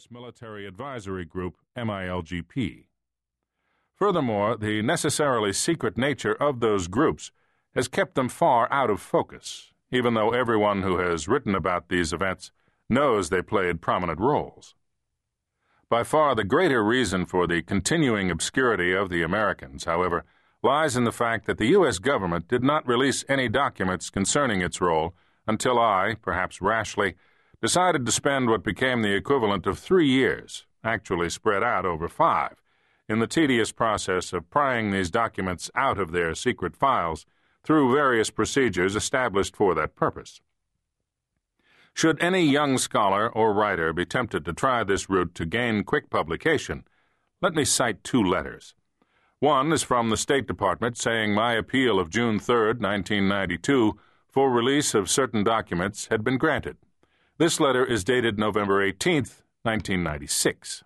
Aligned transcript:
U.S. 0.00 0.10
Military 0.10 0.66
Advisory 0.66 1.26
Group, 1.26 1.56
MILGP. 1.76 2.86
Furthermore, 3.94 4.56
the 4.56 4.80
necessarily 4.80 5.52
secret 5.52 5.98
nature 5.98 6.32
of 6.32 6.60
those 6.60 6.88
groups 6.88 7.32
has 7.74 7.86
kept 7.86 8.14
them 8.14 8.30
far 8.30 8.66
out 8.72 8.88
of 8.88 9.02
focus, 9.02 9.74
even 9.90 10.14
though 10.14 10.30
everyone 10.30 10.80
who 10.80 10.96
has 10.96 11.28
written 11.28 11.54
about 11.54 11.90
these 11.90 12.14
events 12.14 12.50
knows 12.88 13.28
they 13.28 13.42
played 13.42 13.82
prominent 13.82 14.18
roles. 14.18 14.74
By 15.90 16.02
far 16.02 16.34
the 16.34 16.44
greater 16.44 16.82
reason 16.82 17.26
for 17.26 17.46
the 17.46 17.60
continuing 17.60 18.30
obscurity 18.30 18.94
of 18.94 19.10
the 19.10 19.22
Americans, 19.22 19.84
however, 19.84 20.24
lies 20.62 20.96
in 20.96 21.04
the 21.04 21.12
fact 21.12 21.46
that 21.46 21.58
the 21.58 21.72
U.S. 21.76 21.98
government 21.98 22.48
did 22.48 22.62
not 22.62 22.88
release 22.88 23.22
any 23.28 23.50
documents 23.50 24.08
concerning 24.08 24.62
its 24.62 24.80
role 24.80 25.14
until 25.46 25.78
I, 25.78 26.16
perhaps 26.22 26.62
rashly, 26.62 27.16
decided 27.60 28.06
to 28.06 28.12
spend 28.12 28.48
what 28.48 28.64
became 28.64 29.02
the 29.02 29.14
equivalent 29.14 29.66
of 29.66 29.78
three 29.78 30.08
years, 30.08 30.66
actually 30.82 31.28
spread 31.28 31.62
out 31.62 31.84
over 31.84 32.08
five, 32.08 32.56
in 33.08 33.18
the 33.18 33.26
tedious 33.26 33.72
process 33.72 34.32
of 34.32 34.48
prying 34.50 34.90
these 34.90 35.10
documents 35.10 35.70
out 35.74 35.98
of 35.98 36.12
their 36.12 36.34
secret 36.34 36.76
files 36.76 37.26
through 37.62 37.94
various 37.94 38.30
procedures 38.30 38.96
established 38.96 39.54
for 39.54 39.74
that 39.74 39.94
purpose. 39.94 40.40
Should 41.92 42.22
any 42.22 42.46
young 42.46 42.78
scholar 42.78 43.28
or 43.28 43.52
writer 43.52 43.92
be 43.92 44.06
tempted 44.06 44.44
to 44.44 44.52
try 44.52 44.84
this 44.84 45.10
route 45.10 45.34
to 45.34 45.44
gain 45.44 45.84
quick 45.84 46.08
publication, 46.08 46.84
let 47.42 47.54
me 47.54 47.64
cite 47.64 48.04
two 48.04 48.22
letters. 48.22 48.74
One 49.40 49.72
is 49.72 49.82
from 49.82 50.10
the 50.10 50.16
State 50.16 50.46
Department 50.46 50.96
saying 50.96 51.34
my 51.34 51.54
appeal 51.54 51.98
of 51.98 52.10
June 52.10 52.38
3, 52.38 52.74
1992, 52.74 53.98
for 54.28 54.50
release 54.50 54.94
of 54.94 55.10
certain 55.10 55.42
documents 55.42 56.06
had 56.06 56.22
been 56.22 56.38
granted. 56.38 56.76
This 57.40 57.58
letter 57.58 57.86
is 57.86 58.04
dated 58.04 58.38
November 58.38 58.82
18, 58.82 59.22
1996. 59.62 60.84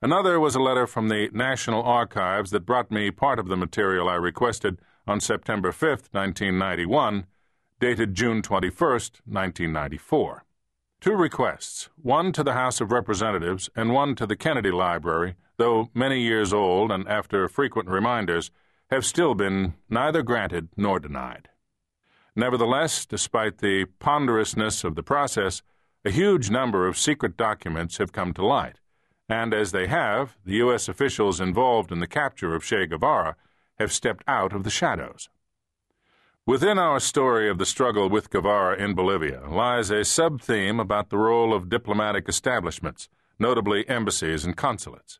Another 0.00 0.40
was 0.40 0.54
a 0.54 0.62
letter 0.62 0.86
from 0.86 1.08
the 1.08 1.28
National 1.34 1.82
Archives 1.82 2.52
that 2.52 2.64
brought 2.64 2.90
me 2.90 3.10
part 3.10 3.38
of 3.38 3.48
the 3.48 3.56
material 3.56 4.08
I 4.08 4.14
requested 4.14 4.80
on 5.06 5.20
September 5.20 5.70
5, 5.70 6.08
1991, 6.10 7.26
dated 7.80 8.14
June 8.14 8.40
21, 8.40 8.72
1994. 8.80 10.46
Two 11.02 11.12
requests, 11.12 11.90
one 12.00 12.32
to 12.32 12.42
the 12.42 12.54
House 12.54 12.80
of 12.80 12.90
Representatives 12.90 13.68
and 13.76 13.92
one 13.92 14.14
to 14.14 14.26
the 14.26 14.36
Kennedy 14.36 14.70
Library, 14.70 15.34
though 15.58 15.90
many 15.92 16.22
years 16.22 16.50
old 16.50 16.90
and 16.90 17.06
after 17.06 17.46
frequent 17.46 17.90
reminders, 17.90 18.50
have 18.88 19.04
still 19.04 19.34
been 19.34 19.74
neither 19.90 20.22
granted 20.22 20.70
nor 20.78 20.98
denied. 20.98 21.50
Nevertheless, 22.38 23.04
despite 23.04 23.58
the 23.58 23.86
ponderousness 23.98 24.84
of 24.84 24.94
the 24.94 25.02
process, 25.02 25.60
a 26.04 26.12
huge 26.12 26.50
number 26.50 26.86
of 26.86 26.96
secret 26.96 27.36
documents 27.36 27.96
have 27.96 28.12
come 28.12 28.32
to 28.34 28.46
light, 28.46 28.76
and 29.28 29.52
as 29.52 29.72
they 29.72 29.88
have, 29.88 30.36
the 30.44 30.58
U.S. 30.58 30.88
officials 30.88 31.40
involved 31.40 31.90
in 31.90 31.98
the 31.98 32.06
capture 32.06 32.54
of 32.54 32.62
Che 32.62 32.86
Guevara 32.86 33.34
have 33.80 33.92
stepped 33.92 34.22
out 34.28 34.52
of 34.52 34.62
the 34.62 34.70
shadows. 34.70 35.28
Within 36.46 36.78
our 36.78 37.00
story 37.00 37.50
of 37.50 37.58
the 37.58 37.66
struggle 37.66 38.08
with 38.08 38.30
Guevara 38.30 38.76
in 38.76 38.94
Bolivia 38.94 39.48
lies 39.48 39.90
a 39.90 40.04
sub 40.04 40.40
theme 40.40 40.78
about 40.78 41.10
the 41.10 41.18
role 41.18 41.52
of 41.52 41.68
diplomatic 41.68 42.28
establishments, 42.28 43.08
notably 43.40 43.84
embassies 43.88 44.44
and 44.44 44.56
consulates. 44.56 45.18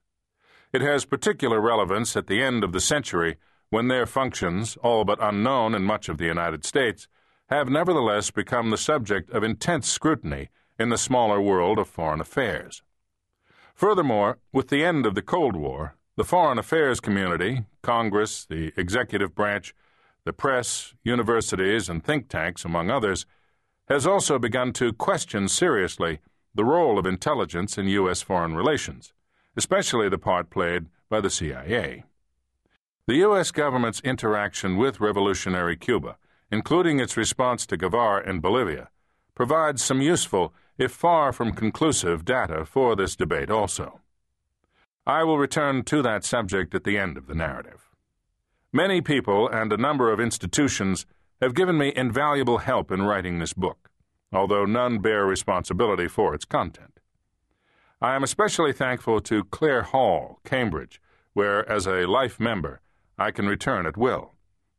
It 0.73 0.83
has 0.83 1.05
particular 1.05 1.61
relevance 1.61 2.17
at 2.17 2.29
the 2.29 2.41
end 2.41 2.63
of 2.63 2.71
the 2.71 2.81
century 2.81 3.39
when 3.71 3.89
their 3.89 4.07
functions, 4.07 4.77
all 4.83 5.05
but 5.05 5.23
unknown 5.23 5.75
in 5.75 5.83
much 5.83 6.09
of 6.09 6.19
the 6.19 6.25
United 6.25 6.65
States, 6.65 7.09
have 7.49 7.69
nevertheless 7.69 8.31
become 8.31 8.71
the 8.71 8.77
subject 8.77 9.31
of 9.31 9.43
intense 9.43 9.89
scrutiny 9.89 10.49
in 10.79 10.89
the 10.91 10.99
smaller 10.99 11.41
world 11.41 11.79
of 11.79 11.89
foreign 11.89 12.21
affairs. 12.21 12.83
Furthermore, 13.75 14.39
with 14.53 14.69
the 14.69 14.85
end 14.85 15.07
of 15.07 15.15
the 15.15 15.23
Cold 15.23 15.57
War, 15.57 15.97
the 16.17 16.25
foreign 16.25 16.59
affairs 16.59 17.01
community, 17.01 17.65
Congress, 17.83 18.45
the 18.45 18.73
executive 18.77 19.35
branch, 19.35 19.75
the 20.25 20.33
press, 20.33 20.95
universities, 21.05 21.89
and 21.89 22.05
think 22.05 22.29
tanks, 22.29 22.65
among 22.65 22.91
others, 22.91 23.25
has 23.89 24.07
also 24.07 24.39
begun 24.39 24.73
to 24.73 24.93
question 24.93 25.49
seriously 25.49 26.19
the 26.55 26.65
role 26.65 26.99
of 26.99 27.07
intelligence 27.07 27.79
in 27.79 27.87
U.S. 27.87 28.21
foreign 28.21 28.57
relations, 28.57 29.13
especially 29.57 30.09
the 30.09 30.19
part 30.19 30.51
played 30.51 30.87
by 31.09 31.21
the 31.21 31.31
CIA. 31.31 32.05
The 33.09 33.25
U.S. 33.25 33.53
government's 33.53 34.01
interaction 34.01 34.77
with 34.77 35.01
revolutionary 35.01 35.79
Cuba, 35.79 36.19
including 36.53 37.01
its 37.01 37.17
response 37.17 37.65
to 37.65 37.79
Guevara 37.79 38.29
in 38.29 38.41
Bolivia, 38.41 38.91
provides 39.35 39.83
some 39.83 40.03
useful, 40.03 40.53
if 40.77 40.93
far 40.93 41.33
from 41.33 41.55
conclusive, 41.55 42.27
data 42.27 42.67
for 42.67 42.95
this 42.95 43.17
debate 43.17 43.51
also. 43.51 44.01
I 45.07 45.25
will 45.25 45.39
return 45.39 45.85
to 45.85 46.03
that 46.03 46.23
subject 46.23 46.75
at 46.75 46.85
the 46.85 46.99
end 46.99 47.17
of 47.17 47.29
the 47.29 47.35
narrative. 47.35 47.89
Many 48.75 49.01
people 49.01 49.49
and 49.49 49.73
a 49.73 49.79
number 49.79 50.13
of 50.13 50.21
institutions 50.21 51.07
have 51.41 51.55
given 51.55 51.79
me 51.79 51.95
invaluable 51.97 52.59
help 52.59 52.93
in 52.93 53.05
writing 53.05 53.39
this 53.39 53.55
book, 53.55 53.89
although 54.35 54.67
none 54.67 54.99
bear 54.99 55.25
responsibility 55.25 56.09
for 56.09 56.35
its 56.35 56.45
content. 56.45 57.01
I 58.03 58.15
am 58.15 58.23
especially 58.23 58.75
thankful 58.75 59.23
to 59.23 59.45
Clare 59.45 59.85
Hall, 59.85 60.41
Cambridge, 60.45 61.01
where, 61.33 61.67
as 61.73 61.87
a 61.87 62.05
life 62.05 62.39
member, 62.39 62.83
I 63.19 63.31
can 63.31 63.47
return 63.47 63.87
at 63.87 63.97
will. 63.97 64.35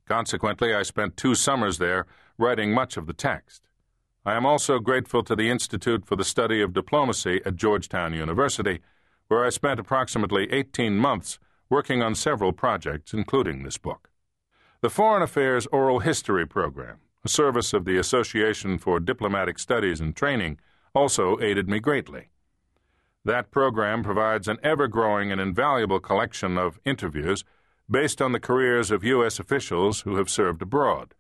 Consequently, 0.08 0.74
I 0.74 0.84
spent 0.84 1.18
two 1.18 1.36
summers 1.36 1.78
there 1.78 2.06
writing 2.38 2.74
much 2.74 2.98
of 2.98 3.06
the 3.06 3.14
text. 3.14 3.68
I 4.26 4.36
am 4.36 4.46
also 4.46 4.80
grateful 4.80 5.24
to 5.24 5.36
the 5.36 5.50
Institute 5.50 6.06
for 6.06 6.16
the 6.16 6.24
Study 6.24 6.62
of 6.62 6.74
Diplomacy 6.74 7.42
at 7.46 7.56
Georgetown 7.56 8.14
University, 8.14 8.80
where 9.28 9.46
I 9.46 9.50
spent 9.50 9.80
approximately 9.80 10.52
18 10.52 10.98
months 10.98 11.40
working 11.70 12.02
on 12.02 12.16
several 12.16 12.52
projects, 12.52 13.14
including 13.14 13.64
this 13.64 13.78
book. 13.78 14.10
The 14.82 14.90
Foreign 14.90 15.22
Affairs 15.22 15.68
Oral 15.68 16.00
History 16.00 16.48
Program, 16.48 17.00
a 17.24 17.30
service 17.30 17.74
of 17.74 17.86
the 17.86 17.98
Association 17.98 18.78
for 18.78 19.00
Diplomatic 19.00 19.60
Studies 19.60 20.00
and 20.00 20.16
Training, 20.16 20.58
also 20.96 21.40
aided 21.40 21.68
me 21.70 21.80
greatly. 21.80 22.30
That 23.26 23.52
program 23.52 24.04
provides 24.04 24.48
an 24.48 24.58
ever 24.64 24.88
growing 24.88 25.32
and 25.32 25.42
invaluable 25.42 26.00
collection 26.00 26.58
of 26.58 26.80
interviews 26.86 27.44
based 27.90 28.22
on 28.22 28.32
the 28.32 28.40
careers 28.40 28.92
of 28.92 29.04
U.S. 29.04 29.40
officials 29.40 30.02
who 30.02 30.16
have 30.18 30.30
served 30.30 30.62
abroad. 30.62 31.16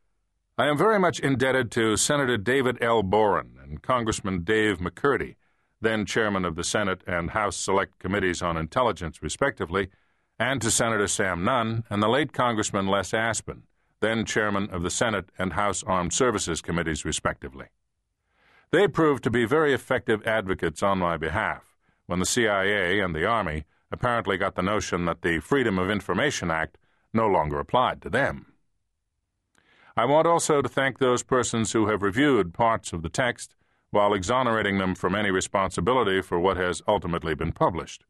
I 0.58 0.68
am 0.68 0.78
very 0.78 1.00
much 1.00 1.20
indebted 1.20 1.72
to 1.72 1.98
Senator 1.98 2.38
David 2.38 2.78
L. 2.82 3.02
Boren 3.02 3.58
and 3.62 3.82
Congressman 3.82 4.44
Dave 4.44 4.80
McCurdy, 4.80 5.36
then 5.82 6.06
chairman 6.06 6.46
of 6.46 6.56
the 6.56 6.64
Senate 6.64 7.02
and 7.08 7.32
House 7.32 7.56
Select 7.56 7.98
Committees 7.98 8.42
on 8.42 8.58
Intelligence, 8.58 9.24
respectively, 9.24 9.90
and 10.38 10.62
to 10.62 10.70
Senator 10.70 11.08
Sam 11.08 11.44
Nunn 11.44 11.84
and 11.90 12.04
the 12.04 12.10
late 12.10 12.34
Congressman 12.34 12.88
Les 12.88 13.12
Aspin, 13.12 13.62
then 14.02 14.26
chairman 14.26 14.70
of 14.70 14.84
the 14.84 14.90
Senate 14.90 15.30
and 15.38 15.54
House 15.54 15.84
Armed 15.84 16.14
Services 16.14 16.62
Committees, 16.62 17.06
respectively. 17.06 17.68
They 18.72 18.88
proved 18.88 19.24
to 19.24 19.32
be 19.32 19.46
very 19.46 19.74
effective 19.74 20.26
advocates 20.28 20.84
on 20.84 21.00
my 21.00 21.18
behalf 21.18 21.64
when 22.06 22.20
the 22.20 22.26
CIA 22.26 23.00
and 23.00 23.16
the 23.16 23.26
Army 23.26 23.66
apparently 23.92 24.38
got 24.38 24.56
the 24.56 24.62
notion 24.62 25.06
that 25.06 25.22
the 25.22 25.40
Freedom 25.40 25.80
of 25.80 25.90
Information 25.90 26.52
Act 26.52 26.78
no 27.14 27.28
longer 27.28 27.60
applied 27.60 28.02
to 28.02 28.10
them. 28.10 28.54
I 29.98 30.06
want 30.06 30.28
also 30.28 30.62
to 30.62 30.70
thank 30.70 31.00
those 31.00 31.24
persons 31.24 31.74
who 31.74 31.88
have 31.88 32.02
reviewed 32.02 32.54
parts 32.54 32.94
of 32.94 33.02
the 33.02 33.10
text 33.10 33.56
while 33.92 34.14
exonerating 34.14 34.78
them 34.78 34.96
from 34.96 35.16
any 35.16 35.32
responsibility 35.32 36.22
for 36.22 36.40
what 36.40 36.58
has 36.58 36.82
ultimately 36.88 37.34
been 37.34 37.52
published. 37.52 38.06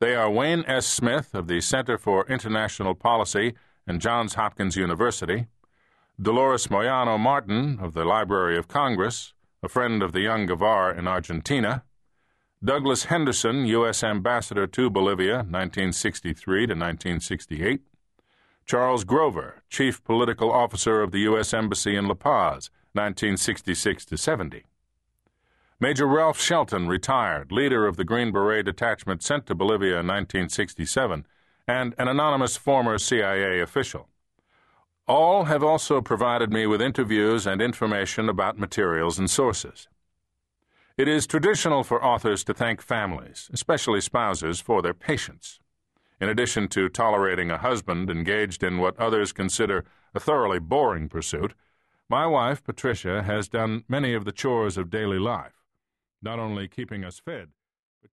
They 0.00 0.14
are 0.14 0.30
Wayne 0.30 0.64
S. 0.66 0.86
Smith 0.86 1.34
of 1.34 1.48
the 1.48 1.60
Center 1.60 1.98
for 1.98 2.24
International 2.28 2.94
Policy 2.94 3.54
and 3.86 4.00
Johns 4.00 4.34
Hopkins 4.34 4.76
University, 4.76 5.48
Dolores 6.20 6.68
Moyano 6.68 7.18
Martin 7.18 7.78
of 7.80 7.94
the 7.94 8.04
Library 8.04 8.56
of 8.56 8.68
Congress, 8.68 9.34
a 9.62 9.68
friend 9.68 10.02
of 10.02 10.12
the 10.12 10.20
young 10.20 10.46
Guevara 10.46 10.96
in 10.96 11.08
Argentina, 11.08 11.82
Douglas 12.64 13.04
Henderson, 13.04 13.66
U.S. 13.66 14.02
Ambassador 14.02 14.66
to 14.66 14.90
Bolivia, 14.90 15.36
1963 15.36 16.66
to 16.66 16.72
1968. 16.72 17.82
Charles 18.66 19.04
Grover, 19.04 19.62
Chief 19.70 20.02
Political 20.02 20.50
Officer 20.50 21.00
of 21.00 21.12
the 21.12 21.20
U.S. 21.20 21.54
Embassy 21.54 21.94
in 21.94 22.08
La 22.08 22.14
Paz, 22.14 22.70
1966 22.94 24.04
to 24.06 24.16
70. 24.16 24.64
Major 25.78 26.08
Ralph 26.08 26.40
Shelton, 26.40 26.88
retired, 26.88 27.52
leader 27.52 27.86
of 27.86 27.96
the 27.96 28.04
Green 28.04 28.32
Beret 28.32 28.64
detachment 28.64 29.22
sent 29.22 29.46
to 29.46 29.54
Bolivia 29.54 30.00
in 30.00 30.08
1967, 30.08 31.26
and 31.68 31.94
an 31.96 32.08
anonymous 32.08 32.56
former 32.56 32.98
CIA 32.98 33.60
official. 33.60 34.08
All 35.06 35.44
have 35.44 35.62
also 35.62 36.00
provided 36.00 36.52
me 36.52 36.66
with 36.66 36.82
interviews 36.82 37.46
and 37.46 37.62
information 37.62 38.28
about 38.28 38.58
materials 38.58 39.16
and 39.16 39.30
sources. 39.30 39.86
It 40.98 41.06
is 41.06 41.28
traditional 41.28 41.84
for 41.84 42.04
authors 42.04 42.42
to 42.42 42.52
thank 42.52 42.82
families, 42.82 43.48
especially 43.52 44.00
spouses, 44.00 44.60
for 44.60 44.82
their 44.82 44.92
patience. 44.92 45.60
In 46.20 46.28
addition 46.28 46.66
to 46.70 46.88
tolerating 46.88 47.52
a 47.52 47.58
husband 47.58 48.10
engaged 48.10 48.64
in 48.64 48.78
what 48.78 48.98
others 48.98 49.32
consider 49.32 49.84
a 50.12 50.18
thoroughly 50.18 50.58
boring 50.58 51.08
pursuit, 51.08 51.54
my 52.08 52.26
wife, 52.26 52.64
Patricia, 52.64 53.22
has 53.22 53.46
done 53.46 53.84
many 53.86 54.12
of 54.12 54.24
the 54.24 54.32
chores 54.32 54.76
of 54.76 54.90
daily 54.90 55.20
life, 55.20 55.62
not 56.20 56.40
only 56.40 56.66
keeping 56.66 57.04
us 57.04 57.20
fed, 57.20 57.50